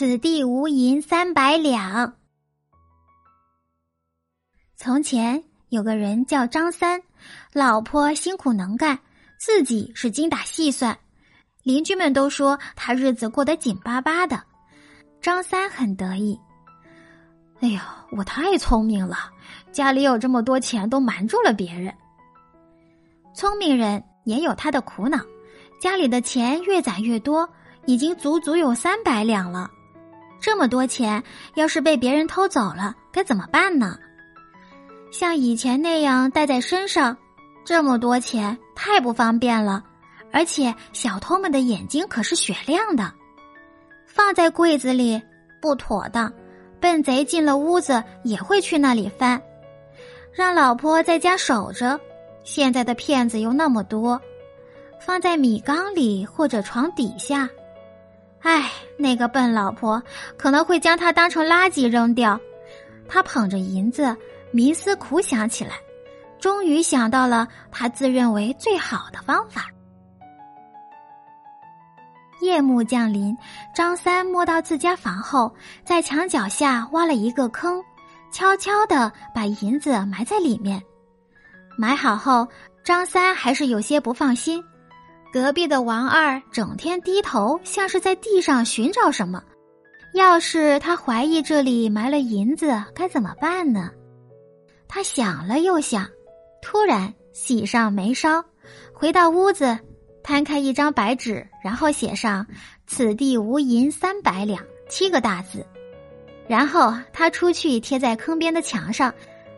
[0.00, 2.14] 此地无银三百两。
[4.74, 7.02] 从前有个人叫张三，
[7.52, 8.98] 老婆辛苦能干，
[9.38, 10.98] 自己是精打细算，
[11.64, 14.42] 邻居们都说他日子过得紧巴巴的。
[15.20, 16.40] 张三很得意，
[17.60, 19.30] 哎呀，我太聪明了，
[19.70, 21.94] 家里有这么多钱都瞒住了别人。
[23.34, 25.18] 聪明人也有他的苦恼，
[25.78, 27.46] 家里的钱越攒越多，
[27.84, 29.70] 已经足足有三百两了。
[30.40, 31.22] 这么多钱，
[31.54, 33.98] 要是被别人偷走了，该怎么办呢？
[35.12, 37.16] 像以前那样带在身上，
[37.64, 39.84] 这么多钱太不方便了，
[40.32, 43.12] 而且小偷们的眼睛可是雪亮的。
[44.06, 45.20] 放在柜子里
[45.60, 46.32] 不妥当，
[46.80, 49.40] 笨贼进了屋子也会去那里翻。
[50.32, 52.00] 让老婆在家守着，
[52.44, 54.20] 现在的骗子又那么多，
[55.00, 57.48] 放在米缸里或者床底下。
[58.42, 60.02] 唉，那个笨老婆
[60.36, 62.40] 可能会将它当成垃圾扔掉。
[63.08, 64.16] 他捧着银子，
[64.54, 65.74] 冥思苦想起来，
[66.38, 69.66] 终于想到了他自认为最好的方法。
[72.40, 73.36] 夜幕降临，
[73.74, 75.52] 张三摸到自家房后，
[75.84, 77.82] 在墙脚下挖了一个坑，
[78.32, 80.82] 悄悄的把银子埋在里面。
[81.76, 82.48] 埋好后，
[82.82, 84.64] 张三还是有些不放心。
[85.32, 89.42] 隔壁的王二整天低头，像是在地上寻找什么。
[90.12, 93.90] 要是他怀疑这里埋了银子，该怎么办呢？
[94.88, 96.08] 他想了又想，
[96.60, 98.44] 突然喜上眉梢，
[98.92, 99.78] 回到屋子，
[100.24, 102.44] 摊开一张白纸，然后写上
[102.88, 105.64] “此地无银三百两”七个大字。
[106.48, 109.14] 然后他出去贴在坑边的墙上，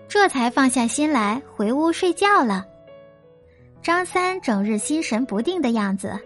[0.07, 2.67] 这才放下心来回屋睡觉了。
[3.83, 6.17] 张三整日心神不定的样子，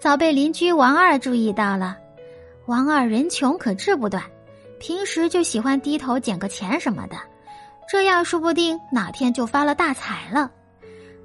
[0.00, 1.98] 早被邻居王二注意到了。
[2.64, 4.24] 王二人穷可志不短，
[4.80, 7.16] 平时就喜欢低头捡个钱什么的，
[7.86, 10.50] 这样说不定哪天就发了大财了。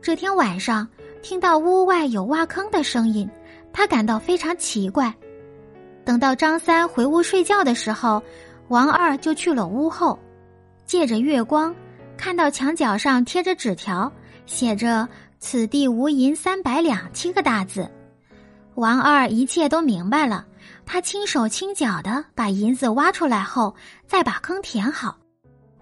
[0.02, 0.86] 这天晚上
[1.22, 3.30] 听到屋外有挖坑的声音，
[3.72, 5.14] 他感到非常奇怪。
[6.04, 8.22] 等到张三回屋睡觉的时候，
[8.68, 10.20] 王二就去了屋后，
[10.86, 11.74] 借着月光
[12.18, 14.12] 看到墙角上贴着纸条，
[14.46, 15.08] 写着。
[15.40, 17.90] 此地无银三百两七个大字，
[18.76, 20.46] 王二一切都明白了。
[20.86, 23.76] 他轻手轻脚的把银子挖出来后，
[24.06, 25.18] 再把坑填好。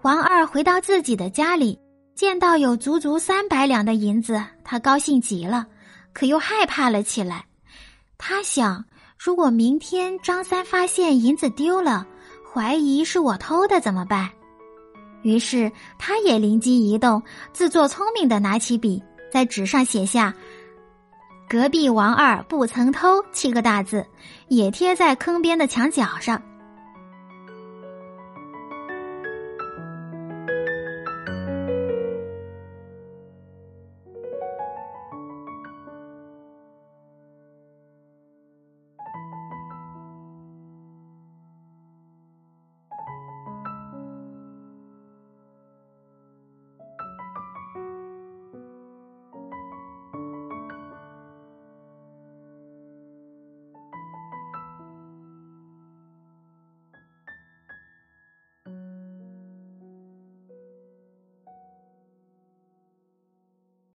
[0.02, 1.78] 王二回到自己的家里，
[2.14, 5.66] 见到有足足三百两的银子，他高兴极了，
[6.12, 7.44] 可又害怕了起来。
[8.18, 8.84] 他想，
[9.18, 12.06] 如果明天张三发现银子丢了，
[12.52, 14.30] 怀疑是我偷的怎么办？
[15.22, 19.02] 于是他也灵机一动，自作聪明的拿起笔。
[19.36, 20.32] 在纸上写下
[21.46, 24.06] “隔壁王二不曾偷”七个大字，
[24.48, 26.40] 也贴在坑边的墙角上。